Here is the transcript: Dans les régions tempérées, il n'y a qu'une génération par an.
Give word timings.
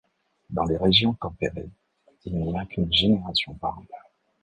Dans 0.49 0.63
les 0.65 0.77
régions 0.77 1.13
tempérées, 1.13 1.69
il 2.25 2.35
n'y 2.35 2.57
a 2.57 2.65
qu'une 2.65 2.91
génération 2.91 3.53
par 3.53 3.77
an. 3.77 3.85